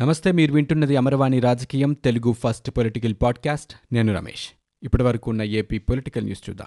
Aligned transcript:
నమస్తే 0.00 0.32
మీరు 0.32 0.52
వింటున్నది 0.52 0.96
అమరవాణి 0.96 1.40
రాజకీయం 1.40 1.92
తెలుగు 1.92 2.32
ఫస్ట్ 2.32 2.70
పొలిటికల్ 2.70 3.14
పాడ్కాస్ట్. 3.22 3.94
నేను 3.94 4.14
రమేష్. 4.14 4.48
ఇప్పటి 4.82 5.02
వరకు 5.02 5.30
ఉన్న 5.30 5.42
ఏపీ 5.42 5.78
పొలిటికల్ 5.78 6.24
న్యూస్ 6.24 6.50
చూద్దాం. 6.50 6.66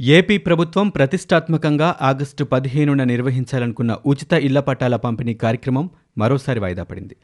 ఏపీ 0.00 0.38
ప్రభుత్వం 0.38 0.88
ప్రతిష్టాత్మకంగా 0.88 1.96
ఆగస్టు 2.02 2.44
పదిహేనున 2.44 3.04
నిర్వహించాలనుకున్న 3.04 3.98
ఉచిత 4.06 4.32
ఇళ్ళ 4.32 4.60
పట్టాల 4.60 4.96
పంపిణీ 4.96 5.34
కార్యక్రమం 5.34 5.90
మరోసారి 6.18 6.60
వాయిదా 6.60 6.82
పడింది. 6.82 7.16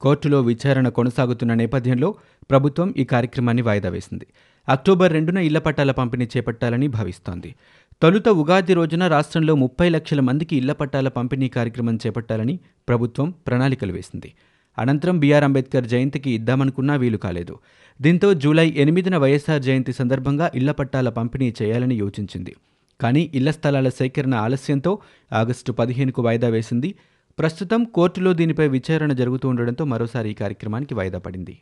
కోర్టులో 0.00 0.40
విచారణ 0.40 0.88
కొనసాగుతున్న 0.88 1.54
నేపథ్యంలో 1.54 2.14
ప్రభుత్వం 2.50 2.94
ఈ 2.96 3.04
కార్యక్రమాన్ని 3.04 3.62
వాయిదా 3.62 3.88
వేసింది. 3.88 4.26
అక్టోబర్ 4.68 5.12
రెండున 5.12 5.38
ఇళ్ళ 5.38 5.58
పట్టాల 5.58 5.90
పంపిణీ 5.90 6.28
చేపట్టాలని 6.36 6.86
భావిస్తోంది. 6.86 7.54
తొలుత 8.02 8.28
ఉగాది 8.28 8.74
రోజున 8.74 9.06
రాష్ట్రంలో 9.06 9.54
ముప్పై 9.54 9.88
లక్షల 9.88 10.20
మందికి 10.20 10.56
ఇళ్ళ 10.56 10.72
పట్టాల 10.72 11.08
పంపిణీ 11.08 11.48
కార్యక్రమం 11.48 11.98
చేపట్టాలని 12.06 12.58
ప్రభుత్వం 12.88 13.34
ప్రణాళికలు 13.46 13.92
వేసింది. 13.92 14.34
అనంతరం 14.78 15.18
బీఆర్ 15.20 15.44
అంబేద్కర్ 15.44 15.86
జయంతికి 15.86 16.30
ఇద్దామనుకున్నా 16.30 16.96
వీలు 16.96 17.16
కాలేదు. 17.16 17.58
దీంతో 18.00 18.34
జూలై 18.34 18.74
ఎనిమిదిన 18.76 19.16
వైఎస్ఆర్ 19.16 19.62
జయంతి 19.62 19.92
సందర్భంగా 19.92 20.50
ఇళ్ళ 20.54 20.70
పట్టాల 20.70 21.08
పంపిణీ 21.08 21.54
చేయాలని 21.62 21.94
యోచించింది. 21.94 22.56
కానీ 23.00 23.30
ఇళ్ళ 23.34 23.50
స్థలాల 23.50 23.88
సేకరణ 23.88 24.34
ఆలస్యంతో 24.34 24.98
ఆగస్టు 25.32 25.72
పదిహేనుకు 25.72 26.22
వాయిదా 26.22 26.48
వేసింది. 26.48 26.94
ప్రస్తుతం 27.38 27.84
కోర్టులో 27.84 28.32
దీనిపై 28.32 28.68
విచారణ 28.68 29.12
జరుగుతూ 29.12 29.48
ఉండడంతో 29.48 29.84
మరోసారి 29.84 30.30
ఈ 30.30 30.34
కార్యక్రమానికి 30.34 30.94
వాయిదా 30.94 31.18
పడింది. 31.18 31.58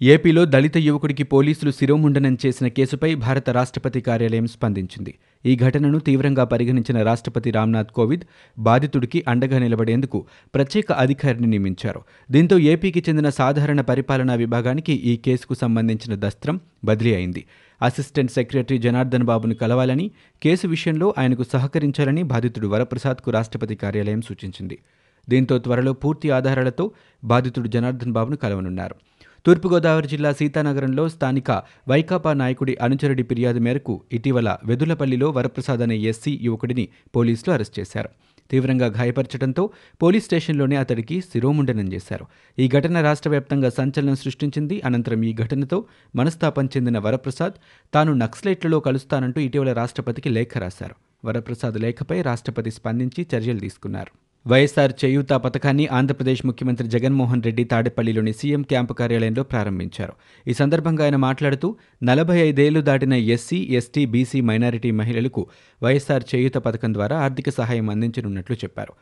ఏపీలో 0.00 0.44
దళిత 0.44 0.76
యువకుడికి 0.78 1.22
పోలీసులు 1.22 1.70
శిరోముండనం 1.70 2.38
చేసిన 2.46 2.66
కేసుపై 2.66 3.14
భారత 3.14 3.50
రాష్ట్రపతి 3.50 4.00
కార్యాలయం 4.00 4.46
స్పందించింది. 4.46 5.14
ఈ 5.46 5.56
ఘటనను 5.56 5.98
తీవ్రంగా 5.98 6.44
పరిగణించిన 6.44 7.02
రాష్ట్రపతి 7.02 7.50
రామ్నాథ్ 7.50 7.90
కోవింద్ 7.92 8.24
బాధితుడికి 8.58 9.24
అండగా 9.28 9.58
నిలబడేందుకు 9.58 10.26
ప్రత్యేక 10.54 10.92
అధికారిని 10.92 11.46
నియమించారు. 11.46 12.02
దీంతో 12.30 12.58
ఏపీకి 12.58 13.04
చెందిన 13.08 13.28
సాధారణ 13.28 13.80
పరిపాలనా 13.80 14.34
విభాగానికి 14.34 14.92
ఈ 14.92 15.16
కేసుకు 15.16 15.54
సంబంధించిన 15.54 16.14
దస్త్రం 16.14 16.60
బదిలీ 16.84 17.14
అయింది. 17.14 17.46
అసిస్టెంట్ 17.82 18.32
సెక్రటరీ 18.32 18.78
జనార్దన్ 18.78 19.22
బాబును 19.22 19.54
కలవాలని 19.54 20.10
కేసు 20.42 20.66
విషయంలో 20.66 21.14
ఆయనకు 21.18 21.42
సహకరించాలని 21.42 22.22
బాధితుడు 22.22 22.68
వరప్రసాద్కు 22.68 23.30
రాష్ట్రపతి 23.30 23.74
కార్యాలయం 23.74 24.22
సూచించింది. 24.22 24.78
దీంతో 25.28 25.58
త్వరలో 25.58 25.92
పూర్తి 25.92 26.30
ఆధారాలతో 26.30 26.90
బాధితుడు 27.24 27.68
జనార్దన్ 27.68 28.12
బాబును 28.12 28.36
కలవనున్నారు. 28.36 28.96
తూర్పుగోదావరి 29.46 30.08
జిల్లా 30.08 30.32
సీతానగరంలో 30.32 31.08
స్థానిక 31.08 31.50
వైకాపా 31.88 32.32
నాయకుడి 32.32 32.76
అనుచరుడి 32.76 33.22
ఫిర్యాదు 33.22 33.58
మేరకు 33.58 34.02
ఇటీవల 34.12 34.56
వెదులపల్లిలో 34.64 35.30
వరప్రసాద్ 35.30 35.80
అనే 35.80 35.96
ఎస్సీ 35.96 36.38
యువకుడిని 36.42 36.88
పోలీసులు 37.16 37.52
అరెస్ట్ 37.54 37.78
చేశారు. 37.78 38.08
తీవ్రంగా 38.50 38.86
గాయపరచడంతో 38.86 39.70
పోలీస్ 40.02 40.24
స్టేషన్లోనే 40.24 40.76
అతడికి 40.76 41.20
శిరోముండనం 41.20 41.92
చేశారు. 41.92 42.26
ఈ 42.58 42.68
ఘటన 42.68 43.00
రాష్ట్ర 43.00 43.30
వ్యాప్తంగా 43.30 43.70
సంచలనం 43.70 44.16
సృష్టించింది. 44.16 44.82
అనంతరం 44.84 45.22
ఈ 45.22 45.34
ఘటనతో 45.34 45.84
మనస్తాపం 46.16 46.66
చెందిన 46.66 46.98
వరప్రసాద్ 46.98 47.52
తాను 47.94 48.12
నక్సలైట్లలో 48.12 48.80
కలుస్తానంటూ 48.80 49.40
ఇటీవల 49.40 49.72
రాష్ట్రపతికి 49.72 50.28
లేఖ 50.28 50.58
రాశారు. 50.58 50.94
వరప్రసాద్ 51.24 51.78
లేఖపై 51.78 52.22
రాష్ట్రపతి 52.22 52.70
స్పందించి 52.70 53.26
చర్యలు 53.34 53.58
తీసుకున్నారు. 53.58 54.27
వైఎస్ఆర్ 54.50 54.92
చేయూత 55.00 55.32
పథకాన్ని 55.44 55.86
ఆంధ్రప్రదేశ్ 55.96 56.42
ముఖ్యమంత్రి 56.48 56.86
జగన్మోహన్ 56.92 57.42
రెడ్డి 57.46 57.64
తాడేపల్లిలోని 57.72 58.32
సీఎం 58.38 58.62
క్యాంపు 58.70 58.94
కార్యాలయంలో 59.00 59.42
ప్రారంభించారు. 59.42 60.14
ఈ 60.46 60.52
సందర్భంగా 60.60 61.02
ఆయన 61.06 61.18
మాట్లాడుతూ 61.24 61.68
నలభై 62.10 62.36
ఐదేళ్ళు 62.46 62.80
దాటిన 62.88 63.14
ఎస్సీ 63.34 63.58
ఎస్టీ 63.80 64.04
బీసీ 64.14 64.40
మైనారిటీ 64.50 64.92
మహిళలకు 65.00 65.44
వైఎస్ఆర్ 65.82 66.26
చేయూత 66.32 66.56
పథకం 66.68 66.94
ద్వారా 66.94 67.18
ఆర్థిక 67.26 67.50
సహాయం 67.58 67.90
అందించనున్నట్లు 67.94 68.56
చెప్పారు. 68.64 68.94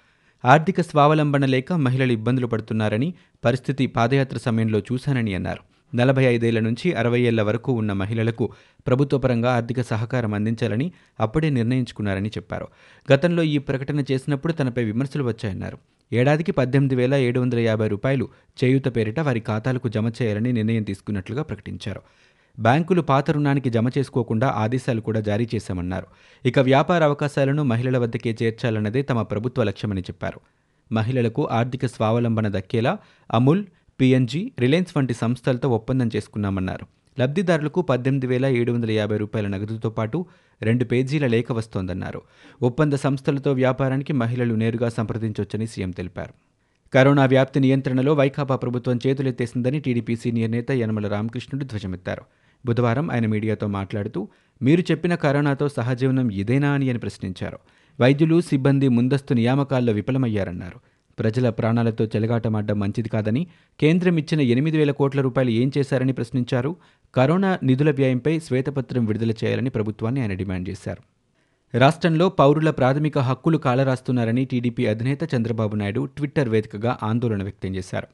ఆర్థిక 0.44 0.80
స్వావలంబన 0.91 1.44
లేక 1.55 1.72
మహిళలు 1.86 2.14
ఇబ్బందులు 2.19 2.50
పడుతున్నారని 2.55 3.10
పరిస్థితి 3.44 3.87
పాదయాత్ర 3.97 4.38
సమయంలో 4.48 4.81
చూశానని 4.91 5.34
అన్నారు. 5.34 5.62
నలభై 5.94 6.24
ఐదేళ్ళ 6.24 6.60
నుంచి 6.60 6.94
అరవై 6.94 7.20
ఏళ్ళ 7.20 7.42
వరకు 7.42 7.72
ఉన్న 7.72 7.92
మహిళలకు 7.92 8.52
ప్రభుత్వపరంగా 8.86 9.54
ఆర్థిక 9.54 9.80
సహకారం 9.80 10.34
అందించాలని 10.34 10.92
అప్పుడే 11.20 11.50
నిర్ణయించుకున్నారని 11.50 12.28
చెప్పారు. 12.28 12.69
గతంలో 13.12 13.42
ఈ 13.42 13.58
ప్రకటన 13.58 14.04
చేసినప్పుడు 14.12 14.52
తనపై 14.52 14.84
విమర్శలు 14.84 15.24
వచ్చాయన్నారు. 15.24 15.78
ఏడాదికి 16.12 16.52
పద్దెనిమిది 16.52 16.97
వేల 16.97 17.14
ఏడు 17.14 17.41
వందల 17.41 17.58
యాభై 17.58 17.88
రూపాయలు 17.88 18.28
చేయూత 18.64 18.97
పేరిట 18.97 19.20
వారి 19.20 19.41
ఖాతాలకు 19.41 19.88
జమ 19.88 20.08
చేయాలని 20.08 20.52
నిర్ణయం 20.52 20.82
తీసుకున్నట్లుగా 20.82 21.42
ప్రకటించారు. 21.42 22.03
బ్యాంకులు 22.60 23.03
పాత 23.03 23.30
రుణానికి 23.30 23.70
జమ 23.70 23.88
చేసుకోకుండా 23.98 24.48
ఆదేశాలు 24.48 25.00
కూడా 25.00 25.20
జారీ 25.20 25.48
చేశామన్నారు. 25.54 26.06
ఇక 26.48 26.58
వ్యాపార 26.58 27.04
అవకాశాలను 27.04 27.62
మహిళల 27.62 27.98
వద్దకే 27.98 28.36
చేర్చాలన్నదే 28.42 29.03
తమ 29.03 29.22
ప్రభుత్వ 29.22 29.62
లక్ష్యమని 29.62 30.00
చెప్పారు. 30.00 30.41
మహిళలకు 30.92 31.48
ఆర్థిక 31.48 31.86
స్వావలంబన 31.86 32.58
దక్కేలా 32.58 32.98
అమూల్ 33.34 33.64
పిఎన్జీ 34.01 34.53
రిలయన్స్ 34.61 34.97
వంటి 34.97 35.15
సంస్థలతో 35.15 35.69
ఒప్పందం 35.69 36.11
చేసుకున్నామన్నారు. 36.17 36.87
లబ్ధిదారులకు 37.21 37.83
పద్దెనిమిది 37.83 38.27
వేల 38.27 38.47
ఏడు 38.47 38.73
వందల 38.73 38.91
యాభై 38.91 39.17
రూపాయల 39.17 39.47
నగదుతో 39.47 39.91
పాటు 39.91 40.27
రెండు 40.62 40.84
పేజీల 40.84 41.27
లేఖ 41.27 41.53
వస్తోందన్నారు. 41.53 42.23
ఒప్పంద 42.62 42.93
సంస్థలతో 42.93 43.53
వ్యాపారానికి 43.53 44.12
మహిళలు 44.12 44.55
నేరుగా 44.55 44.89
సంప్రదించవచ్చని 44.89 45.67
సీఎం 45.67 45.91
తెలిపారు. 45.91 46.34
కరోనా 46.93 47.25
వ్యాప్తి 47.25 47.61
నియంత్రణలో 47.61 48.15
వైకాపా 48.15 48.57
ప్రభుత్వం 48.57 48.99
చేతులెత్తేసిందని 49.07 49.81
టీడీపీ 49.81 50.17
సీనియర్ 50.17 50.51
నేత 50.51 50.71
యనమల 50.71 51.09
రామకృష్ణుడు 51.09 51.65
ధ్వజమెత్తారు. 51.65 52.23
బుధవారం 52.67 53.11
ఆయన 53.11 53.27
మీడియాతో 53.27 53.67
మాట్లాడుతూ 53.67 54.28
మీరు 54.63 54.81
చెప్పిన 54.81 55.15
కరోనాతో 55.15 55.69
సహజీవనం 55.69 56.31
ఇదేనా 56.31 56.71
అని 56.71 56.91
అని 56.91 56.99
ప్రశ్నించారు. 56.99 57.59
వైద్యులు 58.01 58.41
సిబ్బంది 58.41 58.89
ముందస్తు 58.89 59.34
నియామకాల్లో 59.34 59.93
విఫలమయ్యారన్నారు. 59.93 60.81
ప్రజల 61.19 61.50
ప్రాణాలతో 61.50 62.04
చెలగాటమాడడం 62.04 62.78
మంచిది 62.78 63.09
కాదని 63.09 63.47
కేంద్రం 63.81 64.16
ఇచ్చిన 64.16 64.41
ఎనిమిది 64.41 64.77
వేల 64.77 64.91
కోట్ల 64.91 65.21
రూపాయలు 65.21 65.50
ఏం 65.50 65.72
చేశారని 65.78 66.12
ప్రశ్నించారు. 66.12 66.77
కరోనా 67.15 67.59
నిధుల 67.62 67.91
వ్యయంపై 67.91 68.38
శ్వేతపత్రం 68.38 69.04
విడుదల 69.04 69.31
చేయాలని 69.31 69.71
ప్రభుత్వాన్ని 69.71 70.21
ఆయన 70.21 70.32
డిమాండ్ 70.32 70.69
చేశారు. 70.69 71.03
రాష్ట్రంలో 71.78 72.28
పౌరుల 72.28 72.71
ప్రాథమిక 72.71 73.19
హక్కులు 73.19 73.59
కాలరాస్తున్నారని 73.59 74.44
టీడీపీ 74.44 74.87
అధినేత 74.87 75.34
చంద్రబాబు 75.34 75.77
నాయుడు 75.77 76.04
ట్విట్టర్ 76.04 76.49
వేదికగా 76.49 76.99
ఆందోళన 77.03 77.43
వ్యక్తం 77.43 77.77
చేశారు. 77.77 78.06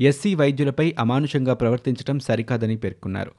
ఎస్సీ 0.00 0.34
వైద్యులపై 0.34 0.94
అమానుషంగా 0.98 1.54
ప్రవర్తించడం 1.54 2.18
సరికాదని 2.18 2.76
పేర్కొన్నారు. 2.76 3.30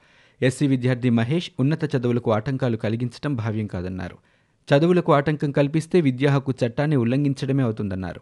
ఎస్సీ 0.42 0.66
విద్యార్థి 0.66 1.10
మహేష్ 1.10 1.50
ఉన్నత 1.60 1.96
చదువులకు 1.96 2.32
ఆటంకాలు 2.32 2.76
కలిగించడం 2.76 3.34
భావ్యం 3.34 3.66
కాదన్నారు. 3.66 4.16
చదువులకు 4.74 5.12
ఆటంకం 5.12 5.50
కల్పిస్తే 5.50 6.00
విద్యా 6.00 6.34
హక్కు 6.34 6.54
చట్టాన్ని 6.66 6.96
ఉల్లంఘించడమే 6.96 7.62
అవుతుందన్నారు. 7.62 8.20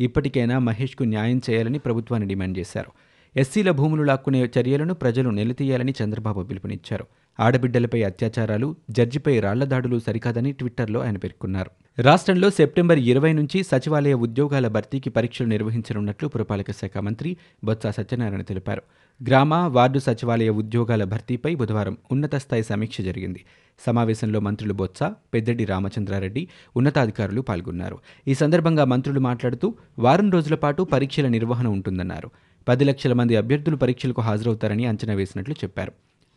ఇప్పటికైనా 0.00 0.58
మహేష్కు 0.58 1.04
న్యాయం 1.04 1.40
చేయాలని 1.50 1.78
ప్రభుత్వాన్ని 1.78 2.28
డిమాండ్ 2.28 2.58
చేశారు. 2.58 2.90
ఎస్సీల 3.36 3.70
భూములు 3.70 4.02
లాక్కునే 4.02 4.50
చర్యలను 4.58 4.94
ప్రజలు 4.94 5.30
నిలదీయాలని 5.30 5.94
చంద్రబాబు 6.04 6.42
పిలుపునిచ్చారు. 6.42 7.06
ఆడబిడ్డలపై 7.40 8.02
అత్యాచారాలు 8.02 8.76
జడ్జిపై 8.90 9.40
రాళ్ళ 9.40 9.64
దాడులు 9.64 9.98
సరికాదని 9.98 10.52
ట్విట్టర్లో 10.52 11.00
ఆయన 11.00 11.16
పేర్కొన్నారు. 11.16 12.02
రాష్ట్రంలో 12.02 12.50
సెప్టెంబర్ 12.50 12.98
ఇరవై 12.98 13.32
నుంచి 13.32 13.62
సచివాలయ 13.62 14.14
ఉద్యోగాల 14.14 14.68
భర్తీకి 14.68 15.10
పరీక్షలు 15.10 15.46
నిర్వహించనున్నట్లు 15.46 16.28
పురపాలక 16.28 16.70
శాఖ 16.70 16.98
మంత్రి 16.98 17.36
బొత్స 17.64 17.86
సత్యనారాయణ 17.86 18.42
తెలిపారు. 18.42 18.82
గ్రామ 19.28 19.54
వార్డు 19.54 19.98
సచివాలయ 19.98 20.48
ఉద్యోగాల 20.48 21.04
భర్తీపై 21.04 21.54
బుధవారం 21.54 21.96
ఉన్నత 22.12 22.34
స్థాయి 22.34 22.62
సమీక్ష 22.62 23.00
జరిగింది. 23.00 23.44
సమావేశంలో 23.86 24.40
మంత్రులు 24.40 24.72
బొత్స 24.72 25.02
పెద్దడి 25.34 25.64
రామచంద్రారెడ్డి 25.64 26.48
ఉన్నతాధికారులు 26.76 27.40
పాల్గొన్నారు. 27.40 27.98
ఈ 28.28 28.34
సందర్భంగా 28.34 28.84
మంత్రులు 28.84 29.20
మాట్లాడుతూ 29.20 29.74
వారం 29.98 30.30
రోజుల 30.30 30.54
పాటు 30.54 30.82
పరీక్షల 30.82 31.28
నిర్వహణ 31.28 31.66
ఉంటుందన్నారు. 31.66 32.30
పది 32.68 32.84
లక్షల 32.84 33.12
మంది 33.12 33.36
అభ్యర్థులు 33.36 33.76
పరీక్షలకు 33.76 34.20
హాజరవుతారని 34.20 34.86
అంచనా 34.86 35.14
వేసినట్లు 35.14 35.54
చెప్పారు. 35.54 35.92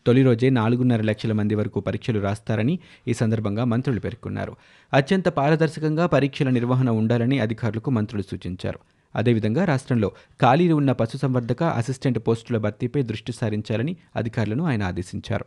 తొలి 0.06 0.24
రోజే 0.24 0.50
నాలుగున్నర 0.50 1.02
లక్షల 1.02 1.32
మంది 1.32 1.56
వరకు 1.56 1.80
పరీక్షలు 1.80 2.20
రాస్తారని 2.20 2.80
ఈ 3.08 3.14
సందర్భంగా 3.14 3.64
మంత్రులు 3.66 4.00
పేర్కొన్నారు. 4.00 4.56
అత్యంత 4.94 5.28
పారదర్శకంగా 5.28 6.06
పరీక్షల 6.06 6.50
నిర్వహణ 6.50 6.90
ఉండాలని 6.90 7.40
అధికారులకు 7.40 7.92
మంత్రులు 7.92 8.22
సూచించారు. 8.22 8.80
అదేవిధంగా 9.16 9.66
రాష్ట్రంలో 9.66 10.12
ఖాళీలు 10.42 10.76
ఉన్న 10.76 10.92
పశుసంవర్ధక 10.92 11.64
అసిస్టెంట్ 11.64 12.20
పోస్టుల 12.20 12.58
భర్తీపై 12.58 13.02
దృష్టి 13.02 13.32
సారించాలని 13.32 13.96
అధికారులను 14.16 14.66
ఆయన 14.66 14.84
ఆదేశించారు. 14.84 15.46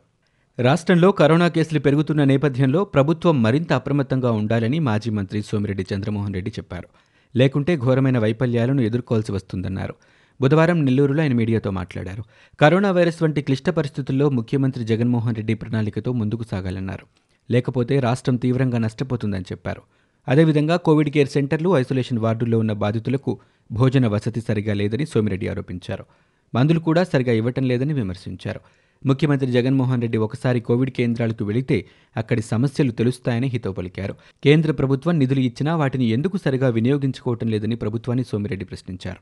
రాష్ట్రంలో 0.58 1.12
కరోనా 1.12 1.48
కేసులు 1.48 1.80
పెరుగుతున్న 1.80 2.24
నేపథ్యంలో 2.24 2.84
ప్రభుత్వం 2.84 3.42
మరింత 3.42 3.72
అప్రమత్తంగా 3.72 4.30
ఉండాలని 4.30 4.78
మాజీ 4.78 5.10
మంత్రి 5.10 5.42
సోమిరెడ్డి 5.42 5.86
చంద్రమోహన్ 5.94 6.34
రెడ్డి 6.34 6.50
చెప్పారు. 6.50 6.88
లేకుంటే 7.36 7.76
ఘోరమైన 7.76 8.18
వైఫల్యాలను 8.18 8.80
ఎదుర్కోవాల్సి 8.80 9.32
వస్తుందన్నారు. 9.32 9.94
బుధవారం 10.40 10.84
నెల్లూరులో 10.84 11.22
ఆయన 11.22 11.32
మీడియాతో 11.32 11.70
మాట్లాడారు. 11.70 12.24
కరోనా 12.60 12.90
వైరస్ 12.90 13.22
వంటి 13.22 13.42
క్లిష్ట 13.42 13.70
పరిస్థితుల్లో 13.70 14.30
ముఖ్యమంత్రి 14.30 14.84
జగన్మోహన్ 14.84 15.34
రెడ్డి 15.34 15.54
ప్రణాళికతో 15.54 16.12
ముందుకు 16.12 16.44
సాగాలన్నారు. 16.50 17.06
లేకపోతే 17.50 18.00
రాష్ట్రం 18.00 18.36
తీవ్రంగా 18.36 18.78
నష్టపోతుందని 18.78 19.44
చెప్పారు. 19.52 19.82
అదేవిధంగా 20.28 20.76
కోవిడ్ 20.76 21.10
కేర్ 21.10 21.28
సెంటర్లు 21.28 21.76
ఐసోలేషన్ 21.76 22.18
వార్డుల్లో 22.18 22.58
ఉన్న 22.58 22.72
బాధితులకు 22.72 23.38
భోజన 23.72 24.06
వసతి 24.06 24.40
సరిగా 24.40 24.74
లేదని 24.74 25.06
సోమిరెడ్డి 25.06 25.48
ఆరోపించారు. 25.48 26.04
మందులు 26.54 26.80
కూడా 26.80 27.04
సరిగా 27.04 27.32
ఇవ్వటం 27.32 27.64
లేదని 27.64 27.92
విమర్శించారు. 27.92 28.60
ముఖ్యమంత్రి 29.06 29.52
జగన్మోహన్ 29.52 30.02
రెడ్డి 30.02 30.18
ఒకసారి 30.18 30.60
కోవిడ్ 30.60 30.90
కేంద్రాలకు 30.90 31.44
వెళితే 31.44 31.86
అక్కడి 32.16 32.42
సమస్యలు 32.42 32.92
తెలుస్తాయని 32.92 33.48
హితవు 33.48 33.72
పలికారు. 33.72 34.14
కేంద్ర 34.44 34.72
ప్రభుత్వం 34.72 35.18
నిధులు 35.18 35.40
ఇచ్చినా 35.40 35.76
వాటిని 35.76 36.08
ఎందుకు 36.08 36.36
సరిగా 36.36 36.68
వినియోగించుకోవటం 36.68 37.48
లేదని 37.48 37.74
ప్రభుత్వాన్ని 37.74 38.24
సోమిరెడ్డి 38.24 38.64
ప్రశ్నించారు. 38.64 39.20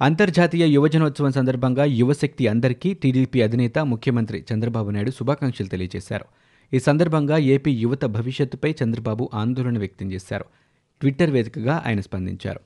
అంతర్జాతీయ 0.00 0.64
యువజనోత్సవం 0.66 1.32
సందర్భంగా 1.32 1.84
యువశక్తి 1.84 2.48
అందరికీ 2.48 2.94
టీడీపీ 2.94 3.42
అధినేత 3.42 3.78
ముఖ్యమంత్రి 3.78 4.44
చంద్రబాబు 4.52 4.90
నాయుడు 4.90 5.10
శుభాకాంక్షలు 5.10 5.66
తెలియజేశారు. 5.66 6.26
ఈ 6.72 6.78
సందర్భంగా 6.78 7.38
ఏపీ 7.38 7.70
యువత 7.70 8.04
భవిష్యత్తుపై 8.04 8.74
చంద్రబాబు 8.84 9.30
ఆందోళన 9.34 9.78
వ్యక్తం 9.78 10.12
చేశారు. 10.12 10.44
ట్విట్టర్ 11.00 11.30
వేదికగా 11.30 11.82
ఆయన 11.86 12.00
స్పందించారు. 12.00 12.60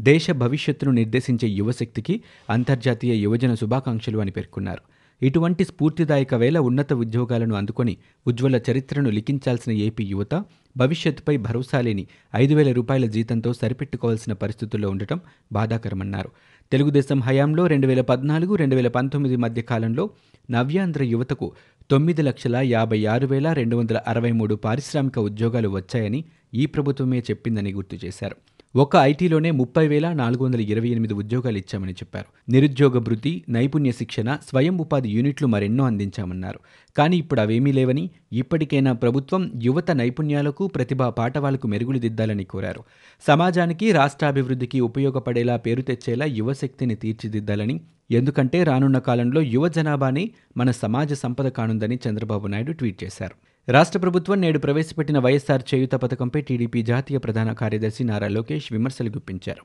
దేశ 0.00 0.30
భవిష్యత్తును 0.30 0.90
నిర్దేశించే 0.90 1.48
యువశక్తికి 1.48 2.20
అంతర్జాతీయ 2.50 3.14
యువజన 3.14 3.54
శుభాకాంక్షలు 3.54 4.18
అని 4.18 4.30
పేర్కొన్నారు. 4.30 4.80
ఇటువంటి 5.22 5.64
స్ఫూర్తిదాయక 5.64 6.34
వేళ 6.34 6.58
ఉన్నత 6.58 6.92
ఉద్యోగాలను 6.92 7.54
అందుకొని 7.54 7.96
ఉజ్వల 8.26 8.60
చరిత్రను 8.70 9.10
లిఖించాల్సిన 9.10 9.72
ఏపీ 9.72 10.04
యువత 10.04 10.44
భవిష్యత్తుపై 10.76 11.36
భరోసా 11.36 11.80
లేని 11.80 12.06
ఐదు 12.36 12.54
వేల 12.54 12.72
రూపాయల 12.72 13.06
జీతంతో 13.06 13.52
సరిపెట్టుకోవాల్సిన 13.52 14.32
పరిస్థితుల్లో 14.32 14.90
ఉండటం 14.90 15.20
బాధాకరమన్నారు. 15.52 16.30
తెలుగుదేశం 16.72 17.20
హయాంలో 17.20 17.66
రెండు 17.66 17.86
వేల 17.86 18.00
పద్నాలుగు 18.00 18.54
రెండు 18.54 18.74
వేల 18.74 18.88
పంతొమ్మిది 18.88 19.36
మధ్య 19.36 19.62
కాలంలో 19.62 20.10
నవ్యాంధ్ర 20.50 21.02
యువతకు 21.02 21.52
తొమ్మిది 21.90 22.22
లక్షల 22.22 22.56
యాభై 22.56 22.98
ఆరు 23.04 23.26
వేల 23.26 23.52
రెండు 23.52 23.76
వందల 23.76 23.98
అరవై 24.06 24.30
మూడు 24.30 24.54
పారిశ్రామిక 24.54 25.18
ఉద్యోగాలు 25.18 25.68
వచ్చాయని 25.68 26.24
ఈ 26.54 26.66
ప్రభుత్వమే 26.66 27.18
చెప్పిందని 27.18 27.72
గుర్తు 27.72 27.96
చేశారు. 28.04 28.36
ఒక్క 28.74 28.96
ఐటీలోనే 28.96 29.50
ముప్పై 29.50 29.88
వేల 29.88 30.12
నాలుగు 30.12 30.44
వందల 30.44 30.60
ఇరవై 30.60 30.88
ఎనిమిది 30.88 31.14
ఉద్యోగాలు 31.14 31.58
ఇచ్చామని 31.58 31.92
చెప్పారు. 31.92 32.28
నిరుద్యోగ 32.48 32.98
భృతి 32.98 33.44
నైపుణ్య 33.48 33.92
శిక్షణ 33.92 34.38
స్వయం 34.48 34.78
ఉపాధి 34.78 35.08
యూనిట్లు 35.08 35.46
మరెన్నో 35.46 35.84
అందించామన్నారు. 35.84 36.60
కానీ 36.96 37.16
ఇప్పుడు 37.16 37.40
అవేమీ 37.40 37.72
లేవని 37.72 38.10
ఇప్పటికైనా 38.32 38.92
ప్రభుత్వం 38.92 39.50
యువత 39.62 39.90
నైపుణ్యాలకు 39.90 40.66
ప్రతిభా 40.66 41.10
పాఠవాలకు 41.10 41.68
మెరుగులు 41.68 41.98
దిద్దాలని 41.98 42.44
కోరారు. 42.44 42.84
సమాజానికి 43.26 43.92
రాష్ట్రాభివృద్ధికి 43.92 44.80
ఉపయోగపడేలా 44.80 45.56
పేరు 45.56 45.82
తెచ్చేలా 45.82 46.24
యువశక్తిని 46.24 46.94
తీర్చిదిద్దాలని 46.94 47.80
ఎందుకంటే 48.10 48.64
రానున్న 48.64 48.98
కాలంలో 48.98 49.40
యువ 49.40 49.68
జనాభానే 49.68 50.30
మన 50.56 50.70
సమాజ 50.70 51.12
సంపద 51.12 51.48
కానుందని 51.48 51.98
చంద్రబాబు 52.08 52.46
నాయుడు 52.46 52.72
ట్వీట్ 52.72 53.04
చేశారు. 53.04 53.49
రాష్ట్ర 53.70 53.98
ప్రభుత్వం 54.00 54.40
నేడు 54.40 54.58
ప్రవేశపెట్టిన 54.58 55.18
వైఎస్ఆర్ 55.18 55.62
చేయుత 55.70 55.94
పథకంపై 55.94 56.40
టీడీపీ 56.40 56.82
జాతీయ 56.82 57.18
ప్రధాన 57.18 57.52
కార్యదర్శి 57.52 58.04
నారా 58.04 58.28
లోకేష్ 58.28 58.72
విమర్శలు 58.72 59.10
గుప్పించారు. 59.10 59.62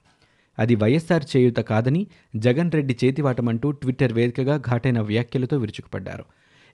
అది 0.60 0.76
వైఎస్ఆర్ 0.76 1.26
చేయుత 1.38 1.60
కాదని 1.60 2.08
జగన్ 2.36 2.72
రెడ్డి 2.72 2.98
చేతివాటమంటూ 3.04 3.72
ట్విట్టర్ 3.72 4.14
వేదికగా 4.14 4.58
ఘాటైన 4.58 5.00
వ్యాఖ్యలతో 5.02 5.58
విరుచుకుపడ్డారు. 5.58 6.26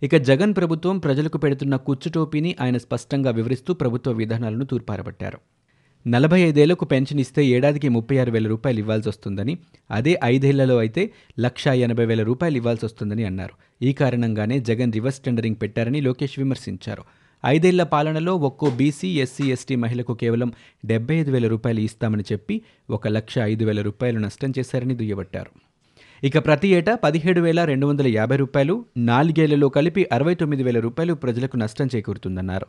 ఇక 0.04 0.16
జగన్ 0.16 0.56
ప్రభుత్వం 0.56 0.98
ప్రజలకు 0.98 1.38
పెడుతున్న 1.38 1.76
కుచ్చుటోపీని 1.76 2.56
ఆయన 2.62 2.78
స్పష్టంగా 2.78 3.32
వివరిస్తూ 3.32 3.74
ప్రభుత్వ 3.74 4.12
విధానాలను 4.12 4.66
తూర్పారబట్టారు. 4.66 5.40
నలభై 6.08 6.42
ఐదేళ్ళకు 6.42 6.86
పెన్షన్ 6.86 7.20
ఇస్తే 7.20 7.42
ఏడాదికి 7.46 7.90
ముప్పై 7.90 8.18
ఆరు 8.18 8.32
వేల 8.32 8.48
రూపాయలు 8.48 8.80
ఇవ్వాల్సి 8.80 9.10
వస్తుందని 9.10 9.58
అదే 9.92 10.20
ఐదేళ్ళలో 10.24 10.78
అయితే 10.78 11.04
లక్షా 11.40 11.74
ఎనభై 11.74 12.06
వేల 12.06 12.24
రూపాయలు 12.24 12.58
ఇవ్వాల్సి 12.58 12.86
వస్తుందని 12.86 13.24
అన్నారు. 13.24 13.56
ఈ 13.82 13.94
కారణంగానే 13.94 14.60
జగన్ 14.60 14.94
రివర్స్ 14.94 15.20
టెండరింగ్ 15.20 15.60
పెట్టారని 15.62 16.02
లోకేష్ 16.02 16.40
విమర్శించారు. 16.40 17.04
ఐదేళ్ళ 17.46 17.84
పాలనలో 17.84 18.36
ఒక్కో 18.36 18.70
బీసీ 18.70 19.10
ఎస్సీ 19.10 19.52
ఎస్టీ 19.52 19.76
మహిళకు 19.76 20.14
కేవలం 20.14 20.54
డెబ్బై 20.86 21.16
ఐదు 21.16 21.32
వేల 21.32 21.48
రూపాయలు 21.48 21.80
ఇస్తామని 21.80 22.24
చెప్పి 22.32 22.62
ఒక 22.90 23.08
లక్ష 23.08 23.38
ఐదు 23.40 23.66
వేల 23.66 23.82
రూపాయలు 23.82 24.20
నష్టం 24.20 24.54
చేశారని 24.60 24.96
దుయ్యబట్టారు. 24.96 25.52
ఇక 26.24 26.46
ప్రతి 26.46 26.68
ఏటా 26.68 26.96
పదిహేడు 26.96 27.42
వేల 27.42 27.64
రెండు 27.64 27.88
వందల 27.88 28.08
యాభై 28.08 28.36
రూపాయలు 28.36 28.86
నాలుగేళ్ళలో 28.98 29.70
కలిపి 29.70 30.08
అరవై 30.12 30.36
తొమ్మిది 30.36 30.64
వేల 30.64 30.80
రూపాయలు 30.80 31.14
ప్రజలకు 31.14 31.58
నష్టం 31.58 31.90
చేకూరుతుందన్నారు. 31.96 32.68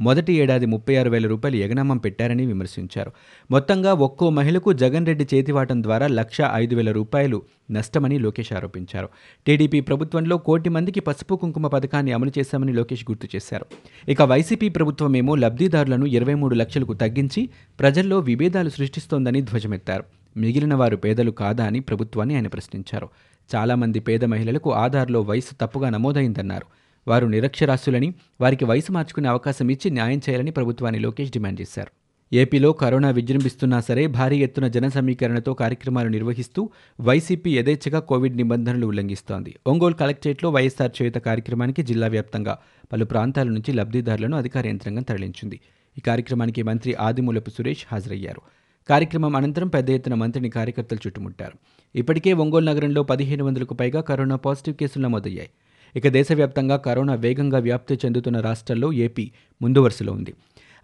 మొదటి 0.00 0.32
ఏడాది 0.32 0.66
ముప్పై 0.66 0.96
ఆరు 0.96 1.10
వేల 1.10 1.26
రూపాయలు 1.26 1.56
ఎగనామం 1.56 1.96
పెట్టారని 1.96 2.46
విమర్శించారు. 2.46 3.12
మొత్తంగా 3.50 3.92
ఒక్కో 3.92 4.30
మహిళకు 4.30 4.72
జగన్ 4.72 5.06
రెడ్డి 5.06 5.28
చేతివాటం 5.34 5.82
ద్వారా 5.82 6.06
లక్ష 6.06 6.38
ఐదు 6.52 6.74
వేల 6.74 6.92
రూపాయలు 6.92 7.42
నష్టమని 7.70 8.18
లోకేష్ 8.18 8.52
ఆరోపించారు. 8.52 9.08
టీడీపీ 9.46 9.80
ప్రభుత్వంలో 9.80 10.38
కోటి 10.38 10.68
మందికి 10.68 11.00
పసుపు 11.00 11.34
కుంకుమ 11.34 11.66
పథకాన్ని 11.66 12.12
అమలు 12.12 12.32
చేశామని 12.38 12.72
లోకేష్ 12.72 13.04
గుర్తు 13.10 13.28
చేశారు. 13.36 13.66
ఇక 14.08 14.22
వైసీపీ 14.22 14.68
ప్రభుత్వమేమో 14.68 15.34
లబ్ధిదారులను 15.34 16.06
ఇరవై 16.06 16.34
మూడు 16.34 16.54
లక్షలకు 16.54 16.94
తగ్గించి 16.94 17.48
ప్రజల్లో 17.80 18.18
విభేదాలు 18.18 18.68
సృష్టిస్తోందని 18.68 19.40
ధ్వజమెత్తారు. 19.40 20.04
మిగిలిన 20.36 20.74
వారు 20.74 20.96
పేదలు 20.96 21.30
కాదా 21.30 21.64
అని 21.64 21.80
ప్రభుత్వాన్ని 21.80 22.34
ఆయన 22.34 22.46
ప్రశ్నించారు. 22.46 23.08
చాలామంది 23.54 24.00
పేద 24.00 24.24
మహిళలకు 24.24 24.72
ఆధార్లో 24.72 25.20
వయసు 25.20 25.54
తప్పుగా 25.60 25.90
నమోదైందన్నారు. 25.90 26.83
వారు 27.08 27.26
నిరక్షరాస్యులని 27.26 28.14
వారికి 28.40 28.64
వయసు 28.64 28.92
మార్చుకునే 28.92 29.28
అవకాశం 29.28 29.68
ఇచ్చి 29.68 29.90
న్యాయం 29.90 30.18
చేయాలని 30.18 30.50
ప్రభుత్వాన్ని 30.50 31.00
లోకేష్ 31.00 31.30
డిమాండ్ 31.30 31.60
చేశారు. 31.60 32.04
ఏపీలో 32.34 32.72
కరోనా 32.72 33.10
విజృంభిస్తున్నా 33.10 33.80
సరే 33.80 34.06
భారీ 34.06 34.38
ఎత్తున 34.38 34.68
జన 34.68 34.88
సమీకరణతో 34.88 35.54
కార్యక్రమాలు 35.54 36.08
నిర్వహిస్తూ 36.08 36.70
వైసీపీ 37.00 37.58
యథేచ్ఛగా 37.58 37.98
కోవిడ్ 37.98 38.36
నిబంధనలు 38.36 38.86
ఉల్లంఘిస్తోంది. 38.86 39.56
ఒంగోలు 39.66 39.94
కలెక్టరేట్లో 39.94 40.50
వైఎస్ఆర్ 40.50 41.02
చేయుత 41.02 41.14
కార్యక్రమానికి 41.14 41.82
జిల్లా 41.82 42.06
వ్యాప్తంగా 42.06 42.58
పలు 42.92 43.04
ప్రాంతాల 43.04 43.48
నుంచి 43.48 43.72
లబ్ధిదారులను 43.72 44.36
అధికార 44.36 44.66
యంత్రాంగం 44.66 45.02
తరలించింది. 45.02 45.60
ఈ 45.98 46.00
కార్యక్రమానికి 46.00 46.62
మంత్రి 46.62 46.94
ఆదిమూలపు 46.94 47.50
సురేష్ 47.50 47.84
హాజరయ్యారు. 47.92 48.42
కార్యక్రమం 48.88 49.36
అనంతరం 49.36 49.68
పెద్ద 49.68 49.90
ఎత్తున 49.90 50.14
మంత్రిని 50.14 50.50
కార్యకర్తలు 50.50 50.98
చుట్టుముట్టారు. 51.06 51.58
ఇప్పటికే 51.98 52.32
ఒంగోలు 52.32 52.64
నగరంలో 52.64 53.02
పదిహేను 53.02 53.44
వందలకు 53.44 53.74
పైగా 53.74 54.00
కరోనా 54.00 54.36
పాజిటివ్ 54.36 54.76
కేసులు 54.76 55.04
నమోదయ్యాయి. 55.04 55.50
ఇక 55.96 56.08
దేశవ్యాప్తంగా 56.08 56.76
కరోనా 56.76 57.14
వేగంగా 57.14 57.58
వ్యాప్తి 57.58 57.94
చెందుతున్న 57.94 58.40
రాష్ట్రాల్లో 58.40 58.92
ఏపీ 58.92 59.30
ముందు 59.62 59.80
వరుసలో 59.80 60.12
ఉంది. 60.12 60.34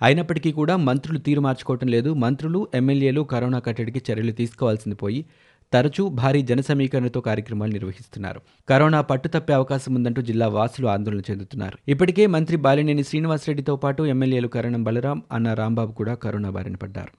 అయినప్పటికీ 0.02 0.52
కూడా 0.52 0.76
మంత్రులు 0.76 1.18
తీరు 1.18 1.40
మార్చుకోవటం 1.40 1.88
లేదు. 1.88 2.14
మంత్రులు 2.14 2.68
ఎమ్మెల్యేలు 2.74 3.20
కరోనా 3.20 3.58
కట్టడికి 3.58 4.12
చర్యలు 4.12 4.32
తీసుకోవాల్సింది 4.32 4.96
పోయి 4.96 5.24
తరచూ 5.72 6.08
భారీ 6.08 6.42
జన 6.42 6.60
సమీకరణతో 6.60 7.20
కార్యక్రమాలు 7.20 7.72
నిర్వహిస్తున్నారు. 7.72 8.40
కరోనా 8.68 9.00
పట్టుతప్పే 9.00 9.52
అవకాశం 9.52 9.94
ఉందంటూ 9.94 10.22
జిల్లా 10.22 10.48
వాసులు 10.48 10.86
ఆందోళన 10.86 11.20
చెందుతున్నారు. 11.30 11.78
ఇప్పటికే 11.88 12.26
మంత్రి 12.26 12.56
బాలినేని 12.56 13.04
శ్రీనివాసరెడ్డితో 13.04 13.76
పాటు 13.76 14.02
ఎమ్మెల్యేలు 14.02 14.48
కరణం 14.48 14.84
బలరాం 14.84 15.22
అన్న 15.32 15.54
రాంబాబు 15.54 15.92
కూడా 15.92 16.14
కరోనా 16.14 16.50
బారిన 16.50 16.76
పడ్డారు. 16.76 17.12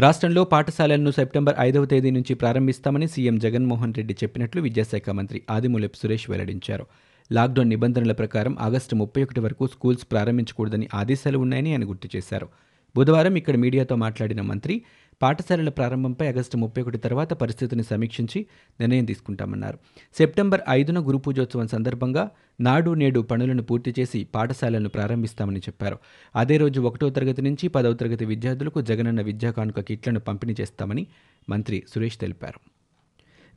రాష్ట్రంలో 0.00 0.44
పాఠశాలలను 0.44 1.10
సెప్టెంబర్ 1.10 1.54
ఐదవ 1.60 1.84
తేదీ 1.84 2.10
నుంచి 2.10 2.34
ప్రారంభిస్తామని 2.34 3.08
సీఎం 3.08 3.38
జగన్మోహన్ 3.38 3.94
రెడ్డి 3.94 4.14
చెప్పినట్లు 4.14 4.62
విద్యాశాఖ 4.62 5.10
మంత్రి 5.10 5.42
ఆదిమూలపు 5.50 5.96
సురేష్ 5.96 6.30
వెల్లడించారు. 6.30 6.86
లాక్డౌన్ 7.32 7.68
నిబంధనల 7.68 8.12
ప్రకారం 8.12 8.58
ఆగస్టు 8.60 8.94
ముప్పై 8.94 9.22
ఒకటి 9.22 9.40
వరకు 9.40 9.66
స్కూల్స్ 9.66 10.06
ప్రారంభించకూడదని 10.12 10.88
ఆదేశాలు 10.94 11.38
ఉన్నాయని 11.38 11.70
ఆయన 11.70 11.88
గుర్తు 11.88 12.08
చేశారు. 12.16 12.48
బుధవారం 12.96 13.36
ఇక్కడ 13.36 13.56
మీడియాతో 13.56 13.96
మాట్లాడిన 13.96 14.40
మంత్రి 14.40 14.82
పాఠశాలల 15.22 15.68
ప్రారంభంపై 15.68 16.28
ఆగస్టు 16.28 16.56
ముప్పై 16.56 16.82
ఒకటి 16.82 16.98
తర్వాత 16.98 17.32
పరిస్థితిని 17.32 17.82
సమీక్షించి 17.82 18.46
నిర్ణయం 18.80 19.04
తీసుకుంటామన్నారు. 19.04 19.78
సెప్టెంబర్ 20.18 20.60
ఐదున 20.68 20.98
గురు 20.98 21.18
పూజోత్సవం 21.18 21.68
సందర్భంగా 21.68 22.30
నాడు 22.60 22.90
నేడు 22.90 23.20
పనులను 23.20 23.62
పూర్తి 23.62 23.94
చేసి 23.98 24.24
పాఠశాలలను 24.24 24.88
ప్రారంభిస్తామని 24.88 25.58
చెప్పారు. 25.58 25.98
అదే 26.36 26.56
రోజు 26.56 26.80
ఒకటో 26.80 27.10
తరగతి 27.10 27.42
నుంచి 27.42 27.68
పదవ 27.68 27.92
తరగతి 27.92 28.24
విద్యార్థులకు 28.24 28.80
జగనన్న 28.80 29.22
విద్యా 29.22 29.50
కానుక 29.50 29.80
కిట్లను 29.80 30.20
పంపిణీ 30.20 30.56
చేస్తామని 30.60 31.06
మంత్రి 31.48 31.82
సురేష్ 31.94 32.18
తెలిపారు. 32.18 32.71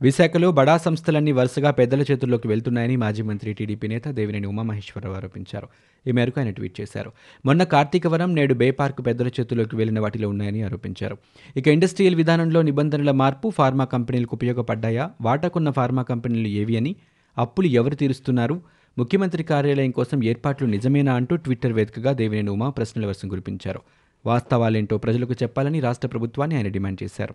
విశాఖలో 0.02 0.52
బడా 0.52 0.76
సంస్థలన్నీ 0.76 1.32
వరుసగా 1.32 1.70
పెద్దల 1.70 2.02
చేతుల్లోకి 2.02 2.48
వెళ్తున్నాయని 2.48 2.96
మాజీ 2.96 3.22
మంత్రి 3.22 3.52
టీడీపీ 3.52 3.88
నేత 3.88 4.08
దేవినేని 4.08 4.46
ఉమామహేశ్వరరావు 4.46 5.16
ఆరోపించారు. 5.16 5.68
ఈ 6.06 6.12
మేరకు 6.12 6.40
ఆయన 6.40 6.50
ట్వీట్ 6.50 6.80
చేశారు. 6.80 7.12
మొన్న 7.44 7.64
కార్తీకవరం 7.64 8.34
నేడు 8.34 8.54
బే 8.54 8.70
పార్క్ 8.70 9.06
పెద్దల 9.06 9.28
చేతుల్లోకి 9.28 9.76
వెళ్ళిన 9.76 10.00
వాటిలో 10.00 10.28
ఉన్నాయని 10.28 10.62
ఆరోపించారు. 10.62 11.16
ఇక 11.56 11.68
ఇండస్ట్రియల్ 11.68 12.14
విధానంలో 12.14 12.62
నిబంధనల 12.62 13.10
మార్పు 13.10 13.50
ఫార్మా 13.50 13.84
కంపెనీలకు 13.84 14.36
ఉపయోగపడ్డాయా? 14.36 15.10
వాటాకున్న 15.20 15.70
ఫార్మా 15.70 16.02
కంపెనీలు 16.02 16.48
ఏవి 16.48 16.76
అని 16.76 16.96
అప్పులు 17.38 17.66
ఎవరు 17.66 17.94
తీరుస్తున్నారు? 17.94 18.60
ముఖ్యమంత్రి 18.98 19.42
కార్యాలయం 19.42 19.90
కోసం 19.90 20.24
ఏర్పాట్లు 20.24 20.66
నిజమేనా 20.66 21.14
అంటూ 21.14 21.36
ట్విట్టర్ 21.36 21.72
వేదికగా 21.72 22.12
దేవినేని 22.12 22.50
ఉమా 22.50 22.70
ప్రశ్నల 22.70 23.06
వర్షం 23.06 23.28
కురిపించారు. 23.28 23.80
వాస్తవాలేంటో 24.26 24.98
ప్రజలకు 24.98 25.32
చెప్పాలని 25.32 25.80
రాష్ట్ర 25.80 26.08
ప్రభుత్వాన్ని 26.08 26.56
ఆయన 26.56 26.68
డిమాండ్ 26.68 27.02
చేశారు. 27.02 27.34